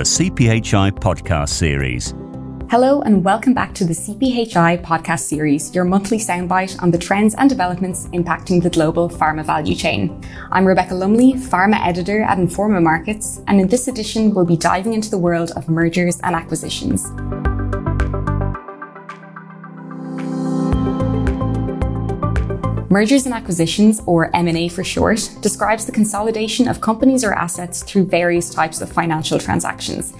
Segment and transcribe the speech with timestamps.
[0.00, 2.14] the CPHI podcast series.
[2.70, 7.34] Hello, and welcome back to the CPHI podcast series, your monthly soundbite on the trends
[7.34, 10.18] and developments impacting the global pharma value chain.
[10.52, 14.94] I'm Rebecca Lumley, pharma editor at Informa Markets, and in this edition, we'll be diving
[14.94, 17.04] into the world of mergers and acquisitions.
[22.92, 28.06] Mergers and acquisitions, or M&A for short, describes the consolidation of companies or assets through
[28.06, 30.12] various types of financial transactions.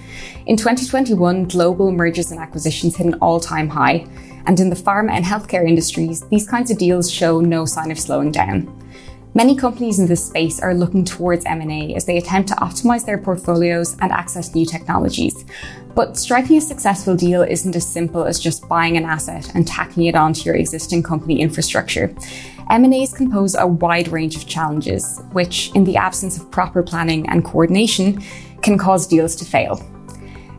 [0.45, 4.07] In 2021, global mergers and acquisitions hit an all-time high,
[4.45, 7.99] and in the pharma and healthcare industries, these kinds of deals show no sign of
[7.99, 8.73] slowing down.
[9.33, 13.17] Many companies in this space are looking towards M&A as they attempt to optimize their
[13.17, 15.45] portfolios and access new technologies.
[15.95, 20.03] But striking a successful deal isn't as simple as just buying an asset and tacking
[20.07, 22.13] it onto your existing company infrastructure.
[22.69, 27.27] M&As can pose a wide range of challenges, which, in the absence of proper planning
[27.29, 28.21] and coordination,
[28.61, 29.81] can cause deals to fail.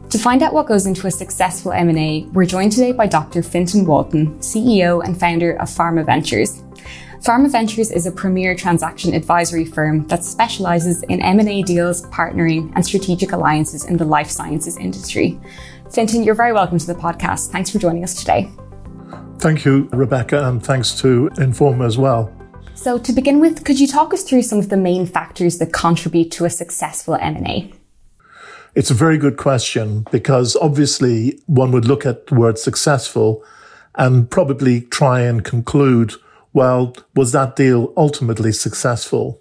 [0.09, 3.43] To find out what goes into a successful M&A, we're joined today by Dr.
[3.43, 6.62] Fintan Walton, CEO and founder of Pharma Ventures.
[7.23, 12.84] Pharma Ventures is a premier transaction advisory firm that specializes in M&A deals, partnering, and
[12.84, 15.39] strategic alliances in the life sciences industry.
[15.89, 17.53] Fintan, you're very welcome to the podcast.
[17.53, 18.50] Thanks for joining us today.
[19.39, 22.34] Thank you, Rebecca, and thanks to Informa as well.
[22.75, 25.73] So, to begin with, could you talk us through some of the main factors that
[25.73, 27.73] contribute to a successful M&A?
[28.75, 33.45] It's a very good question because obviously one would look at the word successful
[33.95, 36.15] and probably try and conclude
[36.53, 39.41] well, was that deal ultimately successful?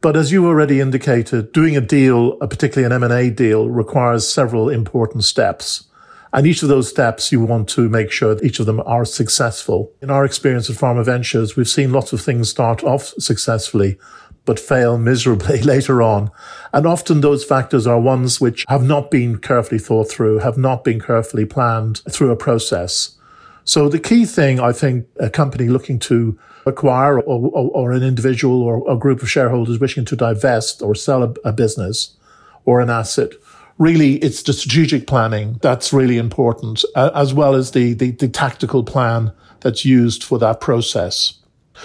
[0.00, 5.24] But as you already indicated, doing a deal, particularly an M&A deal, requires several important
[5.24, 5.84] steps.
[6.32, 9.04] And each of those steps, you want to make sure that each of them are
[9.04, 9.92] successful.
[10.00, 13.98] In our experience at Pharma Ventures, we've seen lots of things start off successfully,
[14.44, 16.30] but fail miserably later on.
[16.72, 20.84] And often those factors are ones which have not been carefully thought through, have not
[20.84, 23.18] been carefully planned through a process.
[23.64, 28.02] So the key thing, I think, a company looking to acquire or, or, or an
[28.02, 32.16] individual or a group of shareholders wishing to divest or sell a, a business
[32.64, 33.30] or an asset.
[33.78, 38.84] Really it's the strategic planning that's really important as well as the, the, the tactical
[38.84, 41.34] plan that's used for that process.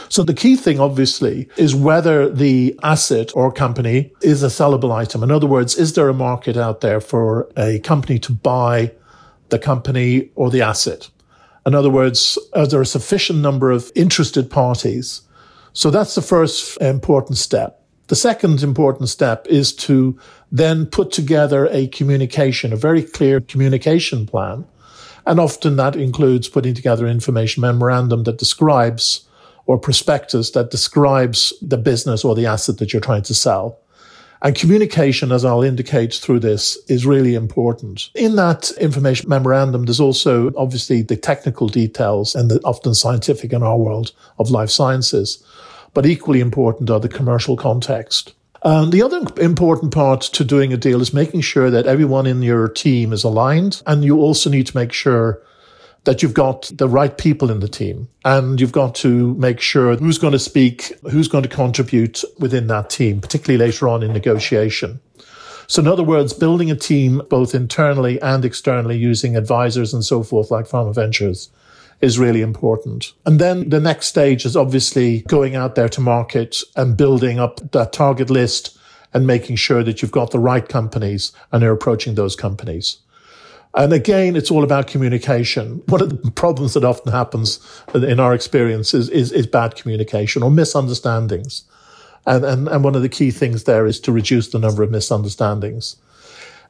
[0.10, 5.24] So the key thing obviously is whether the asset or company is a sellable item.
[5.24, 8.92] In other words is there a market out there for a company to buy
[9.50, 11.10] the company or the asset
[11.66, 15.22] in other words, are there a sufficient number of interested parties?
[15.74, 17.82] So that's the first important step.
[18.08, 20.18] The second important step is to
[20.52, 24.66] then put together a communication, a very clear communication plan.
[25.26, 29.28] And often that includes putting together information memorandum that describes
[29.66, 33.80] or prospectus that describes the business or the asset that you're trying to sell.
[34.42, 38.10] And communication, as I'll indicate through this, is really important.
[38.16, 43.64] In that information memorandum, there's also obviously the technical details and the often scientific in
[43.64, 45.44] our world of life sciences.
[45.94, 48.34] But equally important are the commercial context.
[48.64, 52.42] And the other important part to doing a deal is making sure that everyone in
[52.42, 53.82] your team is aligned.
[53.86, 55.42] And you also need to make sure
[56.06, 59.96] that you've got the right people in the team and you've got to make sure
[59.96, 64.14] who's going to speak, who's going to contribute within that team, particularly later on in
[64.14, 65.00] negotiation.
[65.68, 70.22] So in other words, building a team both internally and externally using advisors and so
[70.22, 71.50] forth like Pharma Ventures
[72.02, 73.14] is really important.
[73.26, 77.72] And then the next stage is obviously going out there to market and building up
[77.72, 78.78] that target list
[79.14, 82.98] and making sure that you've got the right companies and are approaching those companies.
[83.76, 85.84] And again, it's all about communication.
[85.88, 87.60] One of the problems that often happens
[87.94, 91.64] in our experience is, is, is bad communication or misunderstandings.
[92.26, 94.92] And, and, and one of the key things there is to reduce the number of
[94.92, 95.98] misunderstandings.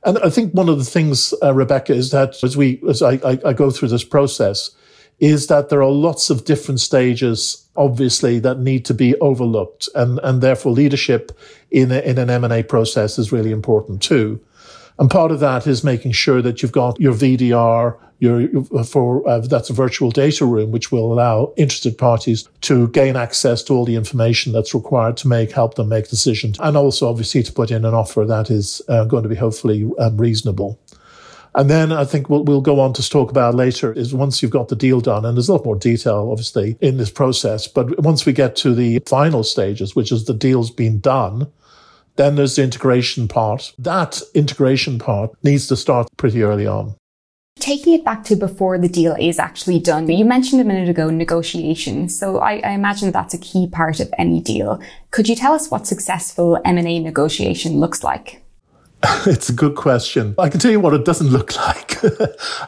[0.03, 3.13] And I think one of the things, uh, Rebecca, is that as we, as I,
[3.23, 4.71] I, I go through this process,
[5.19, 9.87] is that there are lots of different stages, obviously, that need to be overlooked.
[9.95, 11.31] And, and therefore leadership
[11.71, 14.41] in, a, in an M&A process is really important too.
[14.97, 19.39] And part of that is making sure that you've got your VDR, your, for, uh,
[19.39, 23.83] that's a virtual data room, which will allow interested parties to gain access to all
[23.83, 26.57] the information that's required to make, help them make decisions.
[26.61, 29.89] And also obviously to put in an offer that is uh, going to be hopefully
[29.99, 30.79] um, reasonable.
[31.55, 34.51] And then I think what we'll go on to talk about later is once you've
[34.51, 37.65] got the deal done, and there's a lot more detail, obviously, in this process.
[37.65, 41.49] But once we get to the final stages, which is the deal's been done,
[42.15, 43.73] then there's the integration part.
[43.77, 46.95] That integration part needs to start pretty early on.
[47.59, 51.09] Taking it back to before the deal is actually done, you mentioned a minute ago
[51.09, 52.09] negotiation.
[52.09, 54.79] So I, I imagine that's a key part of any deal.
[55.11, 58.44] Could you tell us what successful M&A negotiation looks like?
[59.25, 60.35] it's a good question.
[60.37, 62.03] I can tell you what it doesn't look like.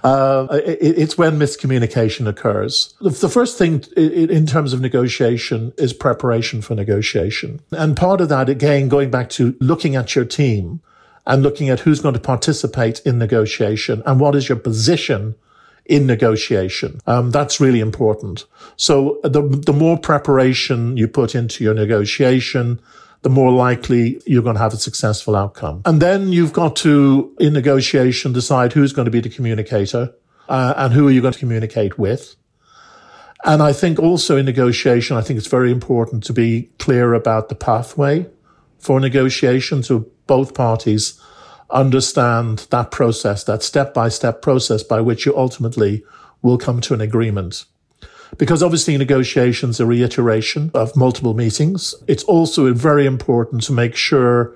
[0.04, 2.94] uh, it, it's when miscommunication occurs.
[3.02, 7.62] The, first thing in terms of negotiation is preparation for negotiation.
[7.72, 10.82] And part of that, again, going back to looking at your team
[11.26, 15.36] and looking at who's going to participate in negotiation and what is your position
[15.86, 17.00] in negotiation.
[17.08, 18.46] Um, that's really important.
[18.76, 22.80] So the, the more preparation you put into your negotiation,
[23.22, 25.82] the more likely you're going to have a successful outcome.
[25.86, 30.14] And then you've got to, in negotiation, decide who's going to be the communicator
[30.48, 32.36] uh, and who are you going to communicate with.
[33.44, 37.50] And I think also in negotiation, I think it's very important to be clear about
[37.50, 38.28] the pathway
[38.80, 41.20] for negotiation so both parties
[41.70, 46.04] understand that process, that step by step process by which you ultimately
[46.42, 47.66] will come to an agreement.
[48.38, 51.96] Because obviously negotiations are reiteration of multiple meetings.
[52.08, 54.54] It's also very important to make sure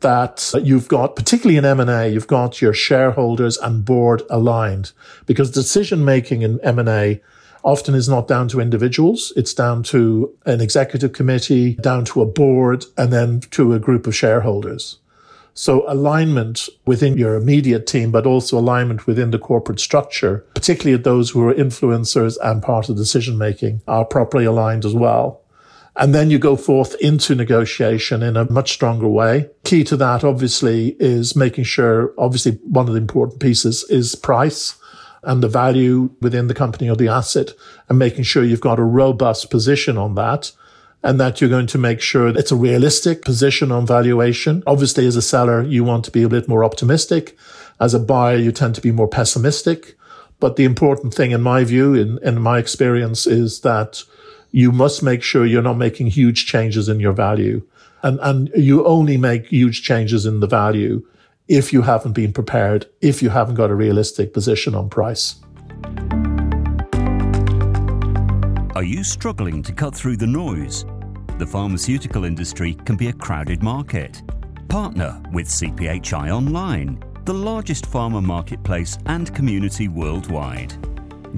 [0.00, 4.92] that you've got, particularly in M&A, you've got your shareholders and board aligned
[5.26, 7.20] because decision making in M&A
[7.64, 9.32] often is not down to individuals.
[9.34, 14.06] It's down to an executive committee, down to a board, and then to a group
[14.06, 14.98] of shareholders.
[15.58, 21.30] So alignment within your immediate team, but also alignment within the corporate structure, particularly those
[21.30, 25.40] who are influencers and part of decision making are properly aligned as well.
[25.96, 29.50] And then you go forth into negotiation in a much stronger way.
[29.64, 34.76] Key to that, obviously, is making sure, obviously, one of the important pieces is price
[35.24, 37.50] and the value within the company or the asset
[37.88, 40.52] and making sure you've got a robust position on that
[41.02, 44.62] and that you're going to make sure it's a realistic position on valuation.
[44.66, 47.36] Obviously, as a seller, you want to be a bit more optimistic.
[47.80, 49.96] As a buyer, you tend to be more pessimistic.
[50.40, 54.02] But the important thing, in my view, in, in my experience, is that
[54.50, 57.62] you must make sure you're not making huge changes in your value.
[58.02, 61.04] And, and you only make huge changes in the value
[61.48, 65.36] if you haven't been prepared, if you haven't got a realistic position on price.
[68.78, 70.84] Are you struggling to cut through the noise?
[71.38, 74.22] The pharmaceutical industry can be a crowded market.
[74.68, 80.74] Partner with CPHI Online, the largest pharma marketplace and community worldwide.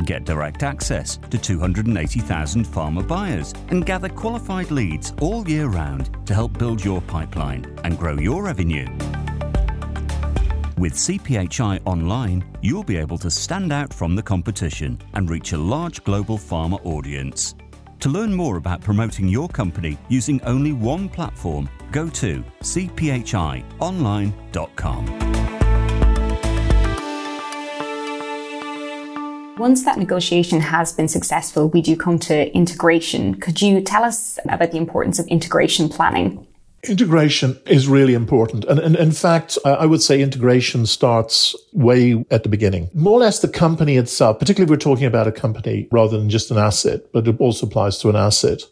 [0.04, 6.34] Get direct access to 280,000 pharma buyers and gather qualified leads all year round to
[6.34, 8.86] help build your pipeline and grow your revenue.
[10.80, 15.58] With CPHI Online, you'll be able to stand out from the competition and reach a
[15.58, 17.54] large global pharma audience.
[17.98, 23.66] To learn more about promoting your company using only one platform, go to cphionline.com.
[29.58, 33.34] Once that negotiation has been successful, we do come to integration.
[33.34, 36.46] Could you tell us about the importance of integration planning?
[36.88, 38.64] Integration is really important.
[38.64, 42.88] And, and, in fact, I would say integration starts way at the beginning.
[42.94, 46.50] More or less the company itself, particularly we're talking about a company rather than just
[46.50, 48.62] an asset, but it also applies to an asset.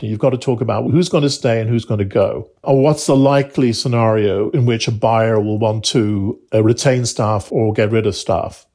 [0.00, 2.50] You've got to talk about who's going to stay and who's going to go.
[2.62, 7.50] Or what's the likely scenario in which a buyer will want to uh, retain staff
[7.50, 8.66] or get rid of staff.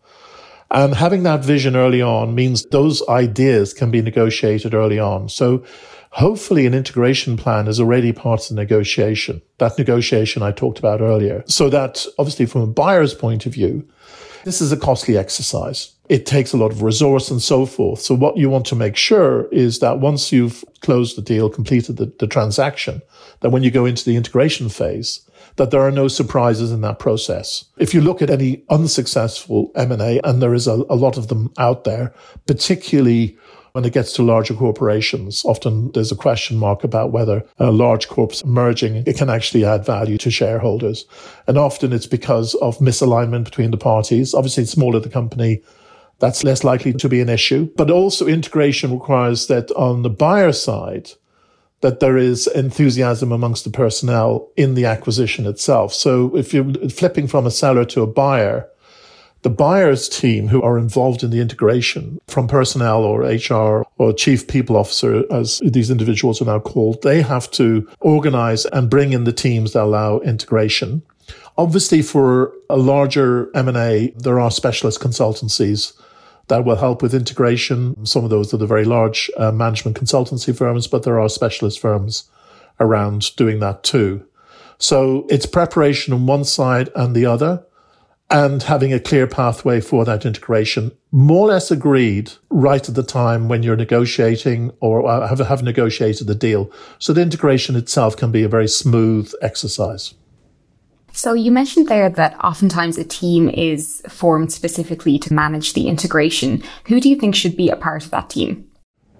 [0.71, 5.29] And having that vision early on means those ideas can be negotiated early on.
[5.29, 5.63] So
[6.11, 11.01] Hopefully an integration plan is already part of the negotiation, that negotiation I talked about
[11.01, 11.43] earlier.
[11.45, 13.87] So that obviously from a buyer's point of view,
[14.43, 15.93] this is a costly exercise.
[16.07, 17.99] It takes a lot of resource and so forth.
[17.99, 21.97] So what you want to make sure is that once you've closed the deal, completed
[21.97, 23.03] the, the transaction,
[23.41, 25.21] that when you go into the integration phase,
[25.59, 27.65] that there are no surprises in that process.
[27.77, 31.51] If you look at any unsuccessful M&A, and there is a, a lot of them
[31.57, 32.13] out there,
[32.47, 33.37] particularly
[33.73, 38.07] when it gets to larger corporations, often there's a question mark about whether a large
[38.07, 41.05] corps merging it can actually add value to shareholders.
[41.45, 44.33] And often it's because of misalignment between the parties.
[44.33, 45.61] Obviously, smaller the company,
[46.19, 47.69] that's less likely to be an issue.
[47.75, 51.11] But also integration requires that on the buyer side,
[51.81, 55.93] that there is enthusiasm amongst the personnel in the acquisition itself.
[55.93, 58.67] So if you're flipping from a seller to a buyer,
[59.41, 64.47] the buyer's team who are involved in the integration from personnel or HR or chief
[64.47, 69.23] people officer, as these individuals are now called, they have to organize and bring in
[69.23, 71.01] the teams that allow integration.
[71.57, 75.93] Obviously, for a larger M&A, there are specialist consultancies
[76.49, 78.05] that will help with integration.
[78.05, 81.79] Some of those are the very large uh, management consultancy firms, but there are specialist
[81.79, 82.29] firms
[82.79, 84.25] around doing that too.
[84.77, 87.65] So it's preparation on one side and the other
[88.29, 93.03] and having a clear pathway for that integration, more or less agreed right at the
[93.03, 96.71] time when you're negotiating or uh, have, have negotiated the deal.
[96.99, 100.13] So the integration itself can be a very smooth exercise.
[101.11, 106.63] So you mentioned there that oftentimes a team is formed specifically to manage the integration.
[106.87, 108.65] Who do you think should be a part of that team?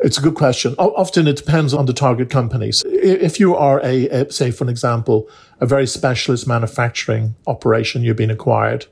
[0.02, 0.76] It's a good question.
[0.78, 2.84] Often it depends on the target companies.
[2.86, 5.28] If you are a, say, for an example,
[5.60, 8.86] a very specialist manufacturing operation, you've been acquired,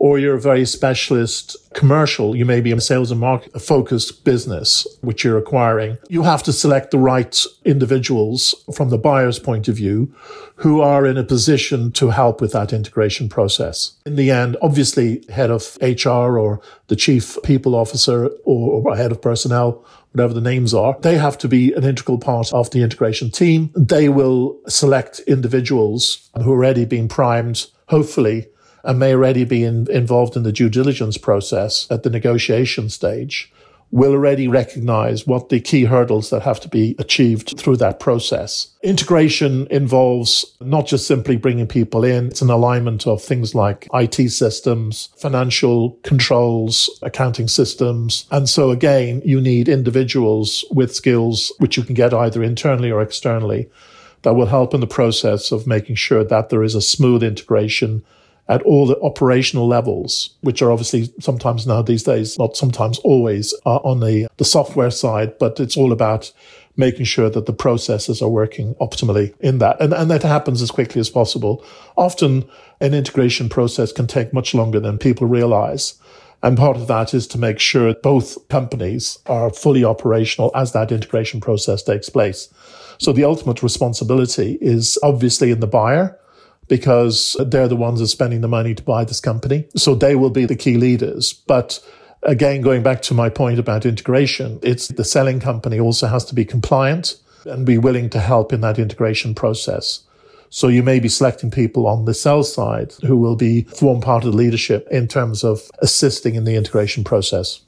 [0.00, 4.86] or you're a very specialist commercial, you may be a sales and market focused business,
[5.02, 5.98] which you're acquiring.
[6.08, 10.12] You have to select the right individuals from the buyer's point of view
[10.56, 13.92] who are in a position to help with that integration process.
[14.06, 19.12] In the end, obviously, head of HR or the chief people officer or, or head
[19.12, 22.82] of personnel whatever the names are, they have to be an integral part of the
[22.82, 23.70] integration team.
[23.76, 28.48] They will select individuals who are already being primed, hopefully,
[28.84, 33.52] and may already be in, involved in the due diligence process at the negotiation stage
[33.92, 38.68] will already recognize what the key hurdles that have to be achieved through that process.
[38.82, 44.30] Integration involves not just simply bringing people in, it's an alignment of things like IT
[44.30, 48.26] systems, financial controls, accounting systems.
[48.30, 53.02] And so again, you need individuals with skills which you can get either internally or
[53.02, 53.68] externally
[54.22, 58.04] that will help in the process of making sure that there is a smooth integration
[58.50, 63.54] at all the operational levels, which are obviously sometimes now these days, not sometimes always
[63.64, 66.32] uh, on the, the software side, but it's all about
[66.76, 69.80] making sure that the processes are working optimally in that.
[69.80, 71.64] And, and that happens as quickly as possible.
[71.96, 72.48] Often
[72.80, 75.94] an integration process can take much longer than people realize.
[76.42, 80.90] And part of that is to make sure both companies are fully operational as that
[80.90, 82.52] integration process takes place.
[82.98, 86.18] So the ultimate responsibility is obviously in the buyer
[86.70, 89.66] because they're the ones that are spending the money to buy this company.
[89.76, 91.32] So they will be the key leaders.
[91.32, 91.80] But
[92.22, 96.34] again, going back to my point about integration, it's the selling company also has to
[96.34, 100.04] be compliant and be willing to help in that integration process.
[100.48, 104.24] So you may be selecting people on the sell side who will be form part
[104.24, 107.62] of the leadership in terms of assisting in the integration process.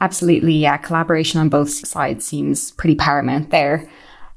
[0.00, 0.54] Absolutely.
[0.54, 0.78] Yeah.
[0.78, 3.86] Collaboration on both sides seems pretty paramount there.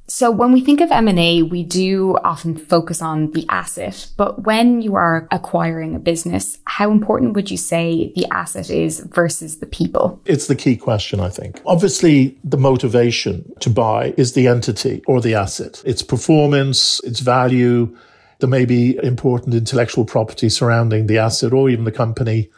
[0.10, 4.82] So when we think of M&A, we do often focus on the asset, but when
[4.82, 9.68] you are acquiring a business, how important would you say the asset is versus the
[9.68, 10.20] people?
[10.26, 11.62] It's the key question, I think.
[11.64, 15.84] Obviously, the motivation to buy is the entity or the asset.
[15.86, 17.96] Its performance, its value.
[18.40, 22.50] There may be important intellectual property surrounding the asset or even the company.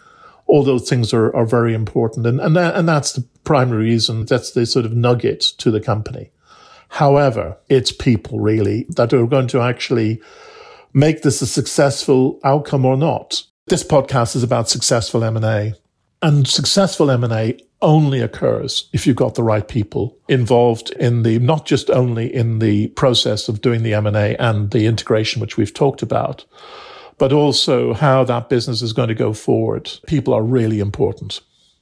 [0.46, 2.26] All those things are, are very important.
[2.26, 4.26] And, and, that, and that's the primary reason.
[4.26, 6.32] That's the sort of nugget to the company.
[6.92, 10.22] However, it's people really that are going to actually
[10.94, 13.44] make this a successful outcome or not.
[13.68, 15.74] This podcast is about successful M&A
[16.22, 21.66] and successful M&A only occurs if you've got the right people involved in the, not
[21.66, 26.02] just only in the process of doing the M&A and the integration, which we've talked
[26.02, 26.46] about,
[27.18, 29.90] but also how that business is going to go forward.
[30.08, 31.40] People are really important.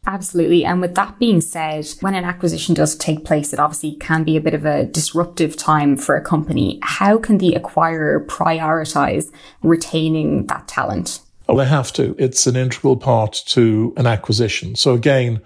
[0.10, 0.66] Absolutely.
[0.66, 4.36] And with that being said, when an acquisition does take place, it obviously can be
[4.36, 6.80] a bit of a disruptive time for a company.
[6.82, 11.22] How can the acquirer prioritize retaining that talent?
[11.48, 12.16] Oh, they have to.
[12.18, 14.76] It's an integral part to an acquisition.
[14.76, 15.42] So again,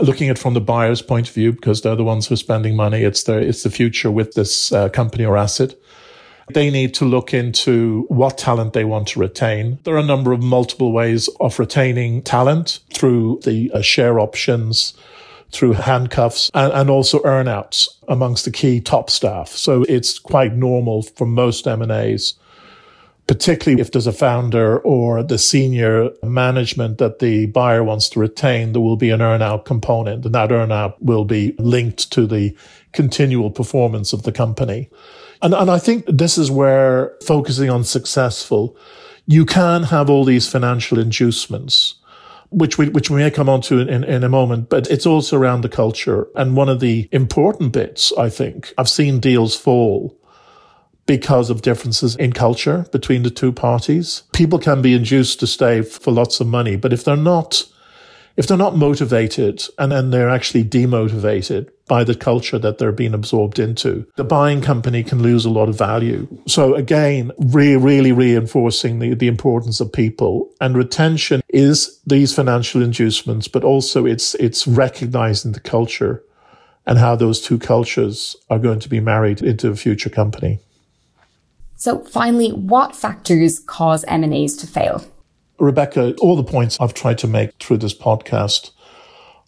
[0.00, 2.76] looking at from the buyer's point of view, because they're the ones who are spending
[2.76, 5.74] money, it's the, it's the future with this uh, company or asset.
[6.54, 9.78] They need to look into what talent they want to retain.
[9.84, 14.94] There are a number of multiple ways of retaining talent through the uh, share options,
[15.50, 19.48] through handcuffs and, and also earnouts amongst the key top staff.
[19.48, 22.34] So it's quite normal for most M&As
[23.28, 28.72] particularly if there's a founder or the senior management that the buyer wants to retain,
[28.72, 32.56] there will be an earnout component and that earnout will be linked to the
[32.92, 34.88] continual performance of the company.
[35.42, 38.76] And, and I think this is where focusing on successful,
[39.26, 41.94] you can have all these financial inducements,
[42.50, 45.06] which we, which we may come on to in, in, in a moment, but it's
[45.06, 46.26] also around the culture.
[46.34, 50.18] And one of the important bits, I think, I've seen deals fall
[51.06, 54.24] because of differences in culture between the two parties.
[54.32, 57.64] People can be induced to stay for lots of money, but if they're not
[58.38, 63.12] if they're not motivated and then they're actually demotivated by the culture that they're being
[63.12, 66.28] absorbed into, the buying company can lose a lot of value.
[66.46, 72.80] So again, re- really reinforcing the, the importance of people and retention is these financial
[72.80, 76.22] inducements, but also it's, it's recognizing the culture
[76.86, 80.60] and how those two cultures are going to be married into a future company.
[81.74, 85.04] So finally, what factors cause M&As to fail?
[85.58, 88.70] Rebecca, all the points I've tried to make through this podcast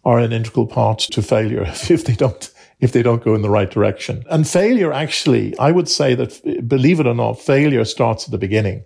[0.04, 2.50] are an integral part to failure if they don't
[2.80, 4.24] if they don't go in the right direction.
[4.30, 8.38] And failure actually, I would say that believe it or not, failure starts at the
[8.38, 8.84] beginning.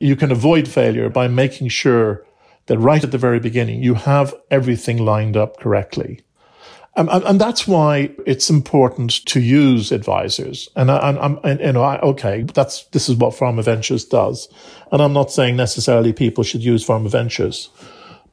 [0.00, 2.24] You can avoid failure by making sure
[2.66, 6.22] that right at the very beginning, you have everything lined up correctly.
[6.96, 10.68] Um, and, and, that's why it's important to use advisors.
[10.76, 14.48] And, I, am you know, I, okay, that's, this is what Pharma Ventures does.
[14.92, 17.68] And I'm not saying necessarily people should use Pharma Ventures.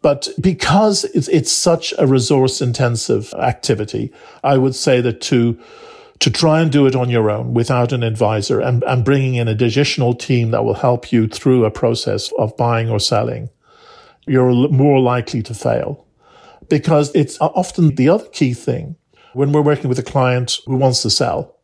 [0.03, 4.11] But because it's, it's such a resource intensive activity,
[4.43, 5.59] I would say that to,
[6.19, 9.47] to try and do it on your own without an advisor and, and bringing in
[9.47, 13.49] an additional team that will help you through a process of buying or selling,
[14.27, 16.05] you're more likely to fail
[16.69, 18.95] because it's often the other key thing
[19.33, 21.55] when we're working with a client who wants to sell.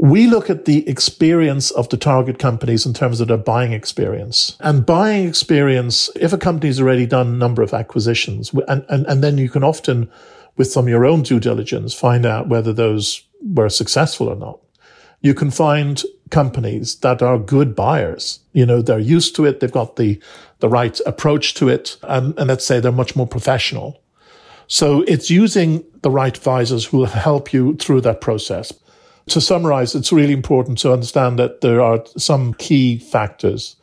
[0.00, 4.56] We look at the experience of the target companies in terms of their buying experience.
[4.60, 9.24] And buying experience, if a company's already done a number of acquisitions, and, and, and
[9.24, 10.08] then you can often,
[10.56, 14.60] with some of your own due diligence, find out whether those were successful or not.
[15.20, 18.38] You can find companies that are good buyers.
[18.52, 19.58] You know, they're used to it.
[19.58, 20.20] They've got the,
[20.60, 21.96] the right approach to it.
[22.04, 24.00] And, and let's say they're much more professional.
[24.68, 28.72] So it's using the right advisors who will help you through that process.
[29.28, 33.76] To summarize, it's really important to understand that there are some key factors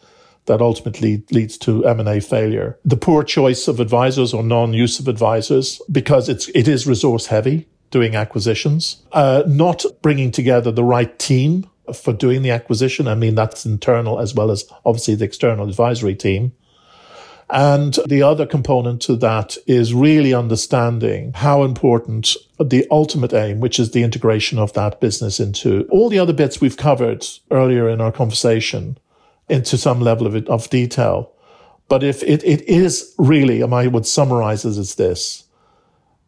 [0.45, 2.79] that ultimately leads to M&A failure.
[2.85, 7.67] The poor choice of advisors or non-use of advisors because it's, it is resource heavy
[7.89, 13.07] doing acquisitions, uh, not bringing together the right team for doing the acquisition.
[13.07, 16.53] I mean, that's internal as well as obviously the external advisory team.
[17.49, 23.79] And the other component to that is really understanding how important the ultimate aim, which
[23.79, 28.01] is the integration of that business into all the other bits we've covered earlier in
[28.01, 28.97] our conversation
[29.47, 31.31] into some level of, of detail.
[31.87, 35.43] But if it, it is really, I would summarize it as this,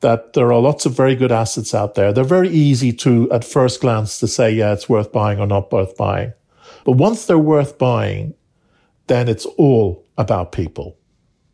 [0.01, 2.13] that there are lots of very good assets out there.
[2.13, 5.71] They're very easy to, at first glance, to say, yeah, it's worth buying or not
[5.71, 6.33] worth buying.
[6.86, 8.36] But once they're worth buying,
[9.07, 10.96] then it's all about people.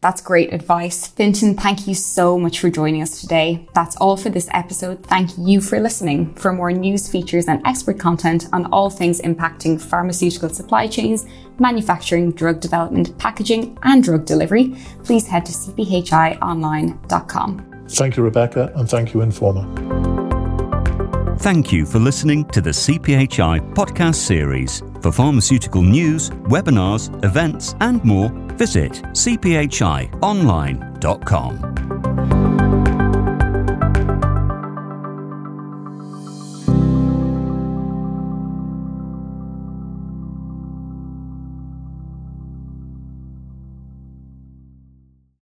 [0.03, 1.07] That's great advice.
[1.07, 3.65] Fintan, thank you so much for joining us today.
[3.73, 5.01] That's all for this episode.
[5.05, 6.35] Thank you for listening.
[6.35, 11.25] For more news, features, and expert content on all things impacting pharmaceutical supply chains,
[11.57, 17.85] manufacturing, drug development, packaging, and drug delivery, please head to cphionline.com.
[17.87, 19.92] Thank you, Rebecca, and thank you, Informa.
[21.43, 24.81] Thank you for listening to the CPHI podcast series.
[25.01, 31.92] For pharmaceutical news, webinars, events, and more, visit cphionline.com.